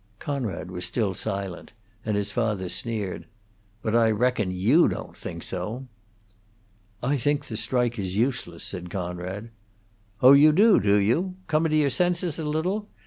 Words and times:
Conrad 0.17 0.71
was 0.71 0.83
still 0.83 1.13
silent, 1.13 1.73
and 2.03 2.17
his 2.17 2.31
father 2.31 2.69
sneered, 2.69 3.27
"But 3.83 3.95
I 3.95 4.09
reckon 4.09 4.49
you 4.49 4.87
don't 4.87 5.15
think 5.15 5.43
so." 5.43 5.85
"I 7.03 7.17
think 7.17 7.45
the 7.45 7.55
strike 7.55 7.99
is 7.99 8.15
useless," 8.17 8.63
said 8.63 8.89
Conrad. 8.89 9.51
"Oh, 10.19 10.33
you 10.33 10.53
do, 10.53 10.79
do 10.79 10.95
you? 10.95 11.35
Comin' 11.45 11.71
to 11.71 11.77
your 11.77 11.91
senses 11.91 12.39
a 12.39 12.45
little. 12.45 12.87